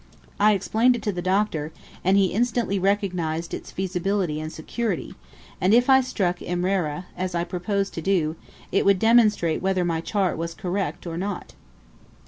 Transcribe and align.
I 0.39 0.53
explained 0.53 0.95
it 0.95 1.03
to 1.03 1.11
the 1.11 1.21
Doctor, 1.21 1.71
and 2.03 2.17
he 2.17 2.33
instantly 2.33 2.79
recognised 2.79 3.53
its 3.53 3.69
feasibility 3.69 4.39
and 4.41 4.51
security; 4.51 5.13
and 5.61 5.75
if 5.75 5.91
I 5.91 6.01
struck 6.01 6.39
Imrera, 6.39 7.05
as 7.15 7.35
I 7.35 7.43
proposed 7.43 7.93
to 7.93 8.01
do, 8.01 8.35
it 8.71 8.83
would 8.83 8.97
demonstrate 8.97 9.61
whether 9.61 9.85
my 9.85 10.01
chart 10.01 10.37
was 10.39 10.55
correct 10.55 11.05
or 11.05 11.17
not. 11.19 11.53